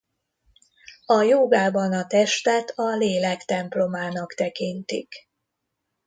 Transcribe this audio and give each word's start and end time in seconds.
A 1.05 1.21
jógában 1.21 1.93
a 1.93 2.07
testet 2.07 2.69
a 2.75 2.95
lélek 2.97 3.41
templomának 3.43 4.33
tekintik. 4.33 5.15